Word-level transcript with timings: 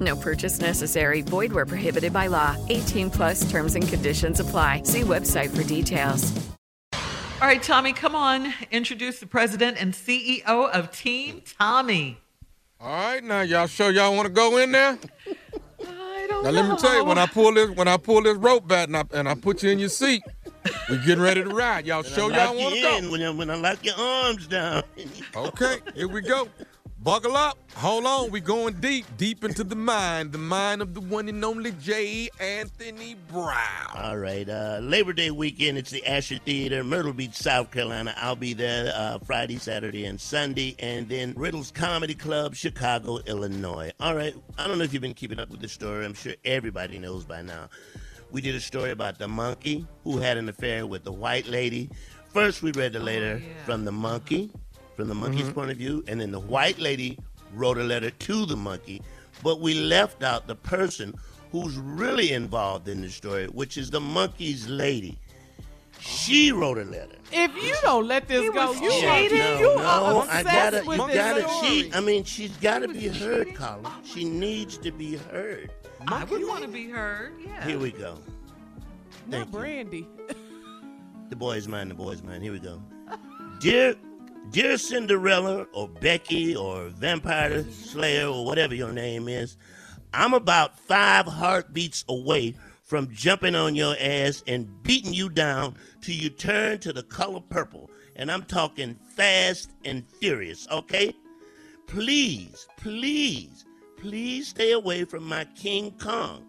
No 0.00 0.16
purchase 0.16 0.60
necessary. 0.60 1.22
Void 1.22 1.52
where 1.52 1.66
prohibited 1.66 2.12
by 2.12 2.26
law. 2.26 2.56
18 2.68 3.10
plus 3.10 3.50
terms 3.50 3.74
and 3.76 3.86
conditions 3.88 4.40
apply. 4.40 4.82
See 4.84 5.00
website 5.02 5.50
for 5.56 5.62
details. 5.62 6.32
All 6.92 7.46
right, 7.48 7.62
Tommy, 7.62 7.92
come 7.92 8.14
on. 8.14 8.52
Introduce 8.70 9.20
the 9.20 9.26
president 9.26 9.76
and 9.80 9.92
CEO 9.92 10.42
of 10.46 10.90
Team 10.90 11.42
Tommy. 11.58 12.18
All 12.80 12.88
right, 12.88 13.22
now 13.22 13.42
y'all 13.42 13.66
sure 13.66 13.90
y'all 13.90 14.14
want 14.14 14.26
to 14.26 14.32
go 14.32 14.56
in 14.58 14.72
there? 14.72 14.98
I 15.86 16.26
don't 16.28 16.44
Now 16.44 16.50
know. 16.50 16.62
let 16.62 16.70
me 16.70 16.76
tell 16.78 16.94
you, 16.96 17.04
when 17.04 17.18
I 17.18 17.26
pull 17.26 17.52
this, 17.54 17.70
when 17.70 17.88
I 17.88 17.96
pull 17.98 18.22
this 18.22 18.36
rope 18.38 18.66
back 18.66 18.88
and 18.88 18.96
I, 18.96 19.04
and 19.12 19.28
I 19.28 19.34
put 19.34 19.62
you 19.62 19.70
in 19.70 19.78
your 19.78 19.88
seat, 19.90 20.22
we 20.90 20.96
getting 20.98 21.20
ready 21.20 21.42
to 21.42 21.48
ride. 21.50 21.86
Y'all 21.86 22.02
sure 22.02 22.30
Lock 22.30 22.38
y'all 22.54 22.56
want 22.56 22.74
to 22.74 22.80
go? 22.80 23.10
When 23.10 23.22
I, 23.22 23.30
when 23.30 23.50
I 23.50 23.54
lock 23.54 23.84
your 23.84 23.94
arms 23.98 24.46
down. 24.46 24.82
Okay, 25.34 25.76
here 25.94 26.08
we 26.08 26.22
go. 26.22 26.48
Buckle 27.06 27.36
up. 27.36 27.56
Hold 27.76 28.04
on. 28.04 28.32
We 28.32 28.40
going 28.40 28.74
deep, 28.80 29.06
deep 29.16 29.44
into 29.44 29.62
the 29.62 29.76
mind, 29.76 30.32
the 30.32 30.38
mind 30.38 30.82
of 30.82 30.92
the 30.92 31.00
one 31.00 31.28
and 31.28 31.44
only 31.44 31.70
J. 31.70 32.28
Anthony 32.40 33.14
Brown. 33.14 33.92
All 33.94 34.18
right. 34.18 34.48
Uh, 34.48 34.80
Labor 34.82 35.12
Day 35.12 35.30
weekend, 35.30 35.78
it's 35.78 35.92
the 35.92 36.04
Asher 36.04 36.38
Theater, 36.38 36.82
Myrtle 36.82 37.12
Beach, 37.12 37.34
South 37.34 37.70
Carolina. 37.70 38.12
I'll 38.16 38.34
be 38.34 38.54
there 38.54 38.92
uh, 38.92 39.20
Friday, 39.20 39.58
Saturday, 39.58 40.06
and 40.06 40.20
Sunday. 40.20 40.74
And 40.80 41.08
then 41.08 41.32
Riddle's 41.36 41.70
Comedy 41.70 42.16
Club, 42.16 42.56
Chicago, 42.56 43.20
Illinois. 43.26 43.92
All 44.00 44.16
right. 44.16 44.34
I 44.58 44.66
don't 44.66 44.76
know 44.76 44.82
if 44.82 44.92
you've 44.92 45.00
been 45.00 45.14
keeping 45.14 45.38
up 45.38 45.48
with 45.48 45.60
the 45.60 45.68
story. 45.68 46.04
I'm 46.04 46.12
sure 46.12 46.34
everybody 46.44 46.98
knows 46.98 47.24
by 47.24 47.40
now. 47.40 47.68
We 48.32 48.40
did 48.40 48.56
a 48.56 48.60
story 48.60 48.90
about 48.90 49.20
the 49.20 49.28
monkey 49.28 49.86
who 50.02 50.18
had 50.18 50.38
an 50.38 50.48
affair 50.48 50.88
with 50.88 51.04
the 51.04 51.12
white 51.12 51.46
lady. 51.46 51.88
First, 52.32 52.62
we 52.62 52.72
read 52.72 52.94
the 52.94 53.00
letter 53.00 53.40
from 53.64 53.84
the 53.84 53.92
monkey, 53.92 54.50
from 54.96 55.08
the 55.08 55.14
monkey's 55.14 55.42
mm-hmm. 55.42 55.52
point 55.52 55.70
of 55.70 55.76
view, 55.76 56.02
and 56.08 56.20
then 56.20 56.32
the 56.32 56.40
white 56.40 56.78
lady 56.78 57.18
wrote 57.52 57.78
a 57.78 57.84
letter 57.84 58.10
to 58.10 58.46
the 58.46 58.56
monkey, 58.56 59.02
but 59.42 59.60
we 59.60 59.74
left 59.74 60.22
out 60.22 60.46
the 60.46 60.54
person 60.54 61.14
who's 61.52 61.76
really 61.76 62.32
involved 62.32 62.88
in 62.88 63.02
the 63.02 63.10
story, 63.10 63.46
which 63.46 63.76
is 63.76 63.90
the 63.90 64.00
monkey's 64.00 64.68
lady. 64.68 65.18
She 66.00 66.52
wrote 66.52 66.78
a 66.78 66.84
letter. 66.84 67.16
If 67.32 67.54
you 67.56 67.74
don't 67.82 68.06
let 68.06 68.28
this 68.28 68.50
go, 68.50 68.72
you 68.72 68.90
Yeah, 68.92 69.20
cheating. 69.20 69.38
no, 69.38 69.58
you 69.58 69.76
no, 69.76 69.82
are 69.82 70.28
I 70.28 70.40
obsessed 70.40 70.44
gotta, 70.44 70.84
with 70.86 70.98
you 70.98 71.06
this 71.06 71.16
gotta, 71.16 71.48
story. 71.48 71.68
she, 71.68 71.92
I 71.94 72.00
mean, 72.00 72.24
she's 72.24 72.56
gotta 72.58 72.88
be 72.88 73.08
heard, 73.08 73.54
Colin. 73.54 73.86
She 74.04 74.24
needs 74.24 74.76
to 74.78 74.90
be 74.90 75.16
heard. 75.16 75.70
I 76.08 76.24
would 76.24 76.46
want 76.46 76.62
to 76.62 76.68
be 76.68 76.88
heard. 76.88 77.32
Yeah. 77.44 77.66
Here 77.66 77.78
we 77.78 77.90
go. 77.92 78.18
Thank 79.30 79.46
Not 79.46 79.50
Brandy. 79.50 80.06
The 81.30 81.36
boy's 81.36 81.66
mine, 81.66 81.88
the 81.88 81.94
boy's 81.94 82.22
mine. 82.22 82.40
Here 82.40 82.52
we 82.52 82.60
go. 82.60 82.80
Dear 83.58 83.96
Dear 84.50 84.78
Cinderella 84.78 85.66
or 85.72 85.88
Becky 85.88 86.54
or 86.54 86.88
Vampire 86.88 87.64
Slayer 87.70 88.28
or 88.28 88.44
whatever 88.44 88.74
your 88.74 88.92
name 88.92 89.28
is, 89.28 89.56
I'm 90.14 90.34
about 90.34 90.78
five 90.78 91.26
heartbeats 91.26 92.04
away 92.08 92.54
from 92.82 93.12
jumping 93.12 93.56
on 93.56 93.74
your 93.74 93.96
ass 94.00 94.44
and 94.46 94.82
beating 94.84 95.12
you 95.12 95.28
down 95.28 95.76
till 96.00 96.14
you 96.14 96.30
turn 96.30 96.78
to 96.78 96.92
the 96.92 97.02
color 97.02 97.40
purple. 97.40 97.90
And 98.14 98.30
I'm 98.30 98.44
talking 98.44 98.96
fast 99.16 99.72
and 99.84 100.08
furious, 100.20 100.68
okay? 100.70 101.12
Please, 101.86 102.68
please, 102.76 103.64
please 103.96 104.48
stay 104.48 104.72
away 104.72 105.04
from 105.04 105.24
my 105.24 105.44
King 105.56 105.92
Kong. 105.98 106.46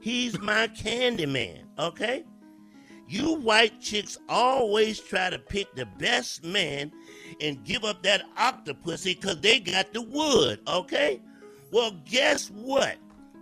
He's 0.00 0.40
my 0.40 0.68
candy 0.68 1.26
man, 1.26 1.68
okay? 1.78 2.24
You 3.06 3.36
white 3.36 3.80
chicks 3.80 4.18
always 4.28 5.00
try 5.00 5.30
to 5.30 5.38
pick 5.38 5.74
the 5.74 5.86
best 5.98 6.44
man 6.44 6.92
and 7.40 7.64
give 7.64 7.84
up 7.84 8.02
that 8.02 8.22
octopussy 8.36 9.20
because 9.20 9.40
they 9.40 9.60
got 9.60 9.92
the 9.92 10.02
wood, 10.02 10.60
okay? 10.68 11.20
Well, 11.70 11.92
guess 12.04 12.48
what? 12.50 12.96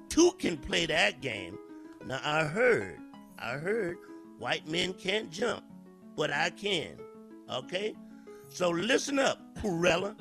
Two 0.09 0.33
can 0.39 0.57
play 0.57 0.87
that 0.87 1.21
game. 1.21 1.59
Now, 2.05 2.21
I 2.23 2.45
heard, 2.45 2.99
I 3.39 3.53
heard 3.53 3.99
white 4.39 4.67
men 4.69 4.93
can't 4.95 5.31
jump, 5.31 5.65
but 6.17 6.31
I 6.31 6.51
can, 6.51 6.97
okay? 7.53 7.95
So 8.49 8.71
listen 8.71 9.19
up, 9.19 9.41
Cruella, 9.57 10.17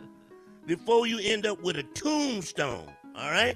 before 0.66 1.08
you 1.08 1.20
end 1.20 1.46
up 1.46 1.62
with 1.62 1.78
a 1.78 1.84
tombstone, 1.84 2.90
all 3.16 3.32
right? 3.32 3.56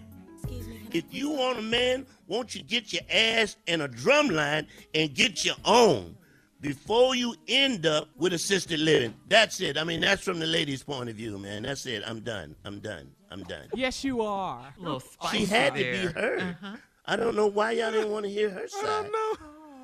If 0.92 1.06
you 1.14 1.30
want 1.30 1.60
a 1.60 1.62
man, 1.62 2.06
won't 2.28 2.56
you 2.56 2.64
get 2.64 2.94
your 2.94 3.04
ass 3.12 3.58
in 3.68 3.82
a 3.82 3.88
drum 3.88 4.30
line 4.30 4.68
and 4.94 5.14
get 5.14 5.46
your 5.46 5.56
own 5.66 6.16
before 6.62 7.16
you 7.16 7.36
end 7.48 7.86
up 7.86 8.10
with 8.18 8.34
assisted 8.34 8.80
living? 8.80 9.14
That's 9.28 9.62
it. 9.62 9.78
I 9.78 9.84
mean, 9.84 10.02
that's 10.02 10.24
from 10.24 10.40
the 10.40 10.46
lady's 10.46 10.84
point 10.84 11.10
of 11.10 11.16
view, 11.16 11.38
man. 11.38 11.64
That's 11.64 11.86
it. 11.86 12.04
I'm 12.06 12.20
done. 12.22 12.56
I'm 12.66 12.80
done. 12.80 13.12
I'm 13.32 13.44
done. 13.44 13.68
Yes, 13.74 14.04
you 14.04 14.22
are. 14.22 14.74
A 14.78 14.82
little 14.82 15.00
She 15.00 15.46
spicy 15.46 15.46
had 15.46 15.76
to 15.76 15.84
be 15.84 16.20
heard. 16.20 16.42
Uh-huh. 16.42 16.76
I 17.06 17.16
don't 17.16 17.36
know 17.36 17.48
why 17.48 17.72
y'all 17.72 17.92
didn't 17.92 18.12
want 18.12 18.26
to 18.26 18.32
hear 18.32 18.50
her 18.50 18.68
side. 18.68 19.10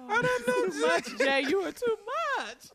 I 0.07 0.21
don't 0.21 0.47
know, 0.47 0.71
Too 0.71 0.79
much, 0.81 1.17
Jay. 1.17 1.45
You 1.49 1.61
are 1.61 1.71
too 1.71 1.97
much. 2.37 2.67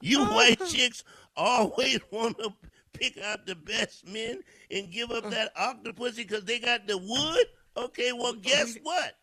You 0.00 0.24
white 0.24 0.60
chicks 0.66 1.04
always 1.36 2.00
want 2.10 2.38
to 2.38 2.52
pick 2.92 3.18
out 3.18 3.46
the 3.46 3.54
best 3.54 4.06
men 4.06 4.40
and 4.70 4.90
give 4.90 5.10
up 5.10 5.30
that 5.30 5.52
octopus 5.56 6.16
because 6.16 6.44
they 6.44 6.58
got 6.58 6.86
the 6.86 6.98
wood. 6.98 7.46
Okay, 7.76 8.12
well, 8.12 8.34
guess 8.34 8.76
what? 8.82 9.14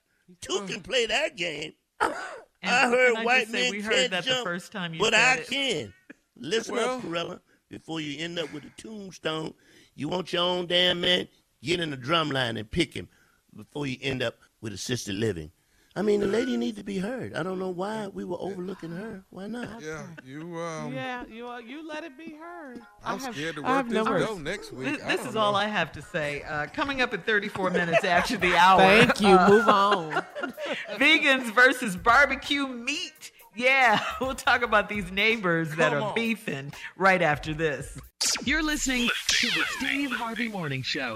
Two 0.42 0.62
can 0.68 0.82
play 0.82 1.06
that 1.08 1.36
game. 1.36 1.74
And 2.68 2.76
I 2.76 2.90
heard 2.90 3.16
I 3.18 3.24
white 3.24 3.50
men 3.50 3.72
we 3.72 3.82
can't 3.82 3.94
heard 3.94 4.12
that 4.12 4.24
jump, 4.24 4.40
the 4.40 4.44
first 4.44 4.72
time 4.72 4.94
you 4.94 5.00
but 5.00 5.14
I 5.14 5.36
it. 5.36 5.48
can. 5.48 5.94
Listen 6.36 6.76
Well- 6.76 6.98
up, 6.98 7.02
Cruella. 7.04 7.40
Before 7.70 8.00
you 8.00 8.18
end 8.24 8.40
up 8.40 8.52
with 8.54 8.64
a 8.64 8.70
tombstone, 8.82 9.54
you 9.96 10.08
want 10.08 10.32
your 10.32 10.42
own 10.44 10.68
damn 10.68 11.02
man. 11.02 11.28
Get 11.62 11.82
in 11.82 11.90
the 11.90 11.98
drum 11.98 12.32
line 12.32 12.56
and 12.56 12.70
pick 12.70 12.94
him 12.94 13.10
before 13.54 13.86
you 13.88 13.98
end 14.02 14.24
up 14.24 14.38
with 14.62 14.72
assisted 14.72 15.16
living. 15.16 15.52
I 15.98 16.04
mean, 16.04 16.20
the 16.20 16.28
lady 16.28 16.58
needs 16.58 16.78
to 16.78 16.84
be 16.84 17.00
heard. 17.00 17.34
I 17.34 17.42
don't 17.42 17.58
know 17.58 17.72
why 17.72 18.08
we 18.08 18.24
were 18.24 18.38
overlooking 18.40 18.92
her. 18.92 19.24
Why 19.32 19.48
not? 19.48 19.82
Yeah, 19.82 20.04
you 20.24 20.42
um. 20.60 20.94
yeah, 20.94 21.24
you 21.28 21.50
uh, 21.50 21.58
you 21.58 21.88
let 21.88 22.04
it 22.04 22.16
be 22.16 22.36
heard. 22.36 22.82
I'm 23.04 23.20
I 23.20 23.24
have, 23.24 23.36
scared 23.36 23.56
to 23.56 23.62
work 23.64 23.72
have 23.72 23.90
this 23.90 24.06
no 24.06 24.26
go 24.26 24.38
next 24.38 24.72
week. 24.72 24.90
This, 24.90 25.04
this 25.04 25.18
don't 25.22 25.30
is 25.30 25.36
all. 25.36 25.56
I 25.56 25.66
have 25.66 25.92
to 25.94 26.04
say. 26.04 26.44
Uh, 26.44 26.68
coming 26.68 27.02
up 27.02 27.16
at 27.16 27.26
34 27.26 27.72
minutes 27.72 28.04
after 28.04 28.38
the 28.38 28.56
hour. 28.58 28.78
Thank 28.78 29.22
you. 29.22 29.30
uh, 29.30 29.50
Move 29.50 29.68
on. 29.68 30.26
Vegans 30.98 31.52
versus 31.56 31.96
barbecue 31.96 32.68
meat. 32.68 33.32
Yeah, 33.56 34.00
we'll 34.22 34.36
talk 34.36 34.62
about 34.62 34.90
these 34.90 35.12
neighbors 35.12 35.76
that 35.78 35.94
are 35.94 36.14
beefing 36.14 36.74
right 36.96 37.24
after 37.24 37.56
this. 37.56 37.98
You're 38.44 38.62
listening 38.62 39.10
to 39.30 39.48
the 39.48 39.64
Steve 39.80 40.12
Harvey 40.12 40.48
Morning 40.48 40.84
Show. 40.84 41.16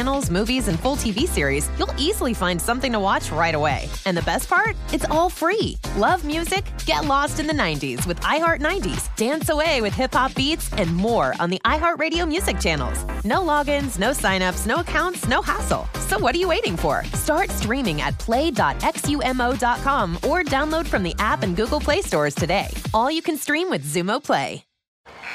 channels, 0.01 0.31
movies, 0.31 0.67
and 0.67 0.79
full 0.79 0.95
TV 0.95 1.27
series, 1.27 1.69
you'll 1.77 1.93
easily 1.95 2.33
find 2.33 2.59
something 2.59 2.91
to 2.91 2.99
watch 2.99 3.31
right 3.31 3.53
away. 3.53 3.87
And 4.07 4.17
the 4.17 4.23
best 4.23 4.49
part? 4.49 4.75
It's 4.91 5.05
all 5.11 5.29
free. 5.29 5.77
Love 5.95 6.25
music? 6.25 6.63
Get 6.87 7.05
lost 7.05 7.39
in 7.39 7.45
the 7.45 7.53
90s 7.53 8.07
with 8.07 8.19
iHeart 8.21 8.61
90s, 8.61 9.15
dance 9.15 9.49
away 9.49 9.79
with 9.79 9.93
hip 9.93 10.15
hop 10.15 10.33
beats, 10.33 10.73
and 10.73 10.95
more 10.95 11.35
on 11.39 11.51
the 11.51 11.61
iHeartRadio 11.65 12.27
music 12.27 12.59
channels. 12.59 13.03
No 13.23 13.41
logins, 13.41 13.99
no 13.99 14.09
signups, 14.09 14.65
no 14.65 14.77
accounts, 14.77 15.27
no 15.27 15.39
hassle. 15.39 15.87
So 16.09 16.17
what 16.17 16.33
are 16.33 16.39
you 16.39 16.47
waiting 16.47 16.77
for? 16.77 17.03
Start 17.13 17.51
streaming 17.51 18.01
at 18.01 18.17
play.xumo.com 18.17 20.15
or 20.15 20.41
download 20.55 20.87
from 20.87 21.03
the 21.03 21.15
app 21.19 21.43
and 21.43 21.55
Google 21.55 21.79
Play 21.79 22.01
stores 22.01 22.33
today. 22.33 22.69
All 22.95 23.11
you 23.11 23.21
can 23.21 23.37
stream 23.37 23.69
with 23.69 23.85
Xumo 23.85 24.23
Play. 24.23 24.65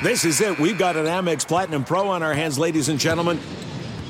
This 0.03 0.25
is 0.25 0.41
it. 0.41 0.59
We've 0.59 0.79
got 0.79 0.97
an 0.97 1.07
Amex 1.07 1.47
Platinum 1.47 1.85
Pro 1.85 2.09
on 2.09 2.23
our 2.23 2.35
hands, 2.35 2.59
ladies 2.59 2.89
and 2.89 2.99
gentlemen. 2.99 3.39